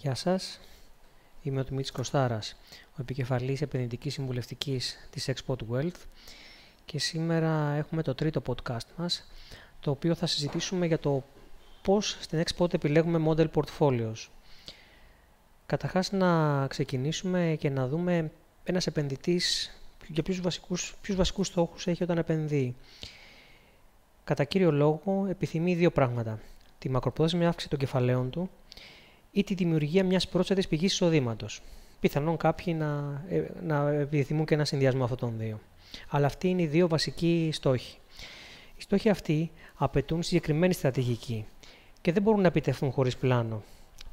[0.00, 0.60] Γεια σας,
[1.42, 2.56] είμαι ο Δημήτρης Κωστάρας,
[2.90, 6.00] ο επικεφαλής επενδυτικής συμβουλευτικής της Export Wealth
[6.84, 9.30] και σήμερα έχουμε το τρίτο podcast μας,
[9.80, 11.24] το οποίο θα συζητήσουμε για το
[11.82, 14.28] πώς στην Export επιλέγουμε model portfolios.
[15.66, 18.30] Καταρχάς να ξεκινήσουμε και να δούμε
[18.64, 19.72] ένας επενδυτής
[20.06, 22.76] για ποιους βασικούς, ποιους βασικούς στόχους έχει όταν επενδύει.
[24.24, 26.40] Κατά κύριο λόγο επιθυμεί δύο πράγματα.
[26.78, 28.50] Τη μακροπρόθεσμη αύξηση των κεφαλαίων του
[29.30, 31.60] ή τη δημιουργία μιας πρόσθετης πηγής εισοδήματος.
[32.00, 35.60] Πιθανόν κάποιοι να, ε, να επιθυμούν και ένα συνδυασμό αυτών των δύο.
[36.08, 37.96] Αλλά αυτοί είναι οι δύο βασικοί στόχοι.
[38.76, 41.46] Οι στόχοι αυτοί απαιτούν συγκεκριμένη στρατηγική
[42.00, 43.62] και δεν μπορούν να επιτευχθούν χωρίς πλάνο.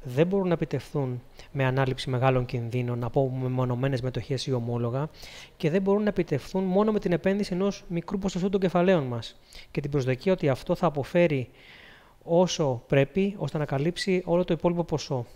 [0.02, 1.22] Δεν μπορούν να επιτευχθούν
[1.52, 5.08] με ανάληψη μεγάλων κινδύνων από μεμονωμένε μετοχές ή ομόλογα
[5.56, 9.40] και δεν μπορούν να επιτευχθούν μόνο με την επένδυση ενός μικρού ποσοστού των κεφαλαίων μας
[9.70, 11.48] και την προσδοκία ότι αυτό θα αποφέρει
[12.26, 15.26] όσο πρέπει ώστε να καλύψει όλο το υπόλοιπο ποσό.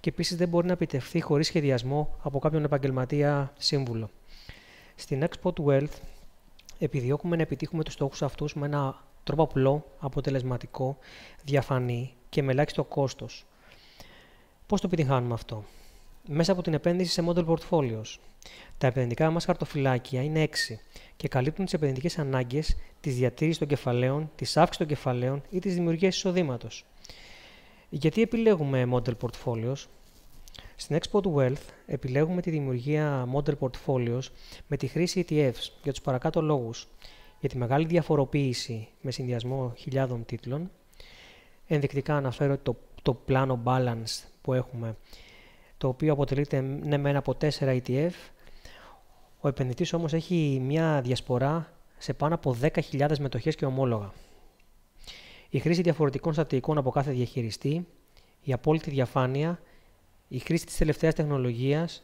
[0.00, 4.10] Και επίσης δεν μπορεί να επιτευχθεί χωρίς σχεδιασμό από κάποιον επαγγελματία σύμβουλο.
[4.94, 5.96] Στην Export Wealth
[6.78, 10.96] επιδιώκουμε να επιτύχουμε τους στόχους αυτούς με ένα τρόπο απλό, αποτελεσματικό,
[11.44, 13.46] διαφανή και με ελάχιστο κόστος.
[14.66, 15.64] Πώς το επιτυχάνουμε αυτό;
[16.30, 18.18] Μέσα από την επένδυση σε model portfolios.
[18.78, 20.78] Τα επενδυτικά μας χαρτοφυλάκια είναι 6
[21.18, 25.74] και καλύπτουν τις επενδυτικές ανάγκες της διατήρησης των κεφαλαίων, της αύξησης των κεφαλαίων ή της
[25.74, 26.84] δημιουργίας εισοδήματος.
[27.88, 29.84] Γιατί επιλέγουμε model portfolios?
[30.76, 34.22] Στην Export Wealth επιλέγουμε τη δημιουργία model portfolios
[34.66, 36.88] με τη χρήση ETFs για τους παρακάτω λόγους.
[37.40, 40.70] Για τη μεγάλη διαφοροποίηση με συνδυασμό χιλιάδων τίτλων.
[41.66, 44.96] Ενδεικτικά αναφέρω το, το πλάνο balance που έχουμε,
[45.78, 48.10] το οποίο αποτελείται ναι με ένα από 4 ETF.
[49.40, 54.12] Ο επενδυτής όμως έχει μια διασπορά σε πάνω από 10.000 μετοχές και ομόλογα.
[55.50, 57.86] Η χρήση διαφορετικών στατικών από κάθε διαχειριστή,
[58.42, 59.60] η απόλυτη διαφάνεια,
[60.28, 62.02] η χρήση της τελευταίας τεχνολογίας,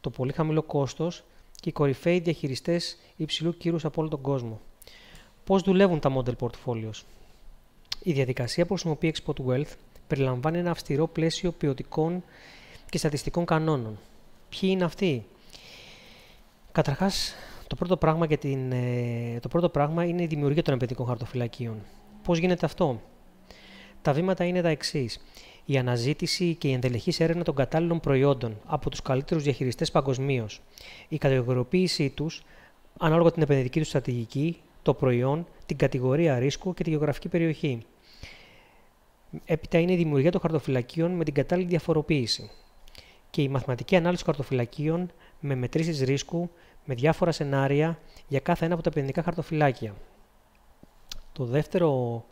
[0.00, 4.60] το πολύ χαμηλό κόστος και οι κορυφαίοι διαχειριστές υψηλού κύρους από όλο τον κόσμο.
[5.44, 7.02] Πώς δουλεύουν τα model portfolios;
[8.02, 9.72] Η διαδικασία που χρησιμοποιεί Export Wealth
[10.06, 12.24] περιλαμβάνει ένα αυστηρό πλαίσιο ποιοτικών
[12.90, 13.98] και στατιστικών κανόνων.
[14.48, 15.26] Ποιοι είναι αυτοί;
[16.72, 17.34] Καταρχάς,
[17.66, 21.76] το πρώτο πράγμα, για την, ε, το πρώτο πράγμα είναι η δημιουργία των επενδυτικών χαρτοφυλακίων.
[22.22, 23.00] Πώς γίνεται αυτό;
[24.02, 25.20] Τα βήματα είναι τα εξής.
[25.64, 30.60] Η αναζήτηση και η ενδελεχής έρευνα των κατάλληλων προϊόντων από τους καλύτερους διαχειριστές παγκοσμίως.
[31.08, 32.42] Η κατηγοριοποίησή τους,
[32.98, 37.82] ανάλογα την επενδυτική τους στρατηγική, το προϊόν, την κατηγορία ρίσκου και τη γεωγραφική περιοχή.
[39.44, 42.50] Έπειτα είναι η δημιουργία των χαρτοφυλακίων με την κατάλληλη διαφοροποίηση
[43.30, 45.10] και η μαθηματική ανάλυση των χαρτοφυλακίων
[45.40, 46.50] με μετρήσεις ρίσκου
[46.84, 47.98] με διάφορα σενάρια
[48.28, 49.94] για κάθε ένα από τα επενδυτικά χαρτοφυλάκια.
[51.32, 52.24] Το δεύτερο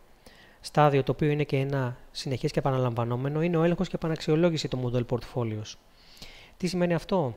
[0.60, 4.92] στάδιο, το οποίο είναι και ένα συνεχές και επαναλαμβανόμενο, είναι ο έλεγχος και επαναξιολόγηση των
[4.92, 5.74] model portfolios.
[6.56, 7.36] Τι σημαίνει αυτό;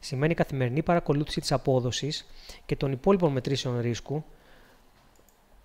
[0.00, 2.26] Σημαίνει καθημερινή παρακολούθηση της απόδοσης
[2.66, 4.24] και των υπόλοιπων μετρήσεων ρίσκου,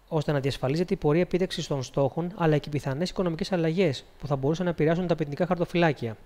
[0.08, 4.28] ώστε να διασφαλίζεται η πορεία επίτευξης των στόχων αλλά και οι πιθανές οικονομικές αλλαγές που
[4.28, 6.18] θα μπορούσαν να επηρεάσουν τα επενδυτικά χαρτοφυλάκια.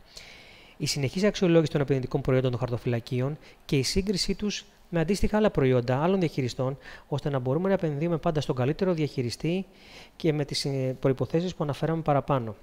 [0.77, 5.49] Η συνεχής αξιολόγηση των επενδυτικών προϊόντων των χαρτοφυλακίων και η σύγκρισή τους με αντίστοιχα άλλα
[5.51, 6.77] προϊόντα άλλων διαχειριστών,
[7.07, 9.65] ώστε να μπορούμε να επενδύουμε πάντα στον καλύτερο διαχειριστή
[10.15, 12.55] και με τις ε, προποθέσει που αναφέραμε παραπάνω.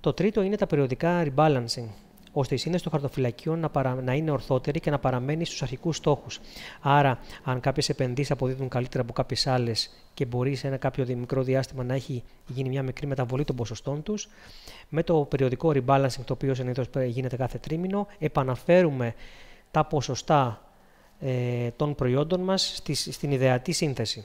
[0.00, 1.88] Το τρίτο είναι τα περιοδικά rebalancing,
[2.38, 3.94] ώστε η σύνδεση των χαρτοφυλακίων να, παρα...
[3.94, 6.40] να είναι ορθότερη και να παραμένει στους αρχικούς στόχους.
[6.80, 11.42] Άρα, αν κάποιες επενδύσεις αποδίδουν καλύτερα από κάποιες άλλες και μπορεί σε ένα κάποιο μικρό
[11.42, 14.28] διάστημα να έχει γίνει μια μικρή μεταβολή των ποσοστών τους,
[14.88, 19.14] με το περιοδικό rebalancing, το οποίο συνήθως γίνεται κάθε τρίμηνο, επαναφέρουμε
[19.70, 20.60] τα ποσοστά
[21.20, 24.24] ε, των προϊόντων μας στη, στην ιδεατή σύνθεση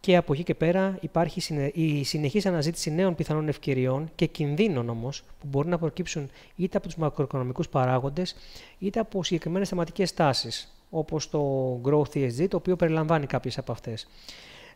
[0.00, 5.22] και από εκεί και πέρα υπάρχει η συνεχής αναζήτηση νέων πιθανών ευκαιριών και κινδύνων όμως
[5.40, 8.34] που μπορεί να προκύψουν είτε από τους μακροοικονομικούς παράγοντες
[8.78, 14.08] είτε από συγκεκριμένες θεματικές τάσεις όπως το Growth ESG το οποίο περιλαμβάνει κάποιες από αυτές.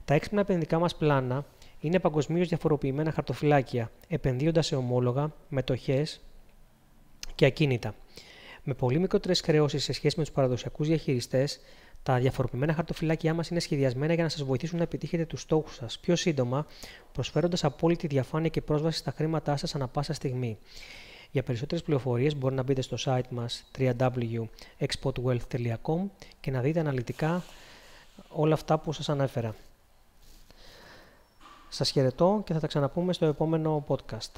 [0.04, 1.46] Τα έξυπνα επενδυτικά μας πλάνα
[1.80, 6.20] είναι παγκοσμίως διαφοροποιημένα χαρτοφυλάκια επενδύοντας σε ομόλογα, μετοχές
[7.34, 7.94] και ακίνητα.
[8.62, 11.60] Με πολύ μικρότερες χρεώσεις σε σχέση με τους παραδοσιακούς διαχειριστές,
[12.04, 15.98] τα διαφοροποιημένα χαρτοφυλάκια μας είναι σχεδιασμένα για να σας βοηθήσουν να επιτύχετε τους στόχους σας
[15.98, 16.66] πιο σύντομα,
[17.12, 20.58] προσφέροντας απόλυτη διαφάνεια και πρόσβαση στα χρήματά σας ανα πάσα στιγμή.
[21.30, 26.00] Για περισσότερες πληροφορίες μπορεί να μπείτε στο site μας www.exportwealth.com
[26.40, 27.44] και να δείτε αναλυτικά
[28.28, 29.54] όλα αυτά που σας ανέφερα.
[31.68, 34.30] Σας χαιρετώ και θα τα ξαναπούμε στο επόμενο podcast.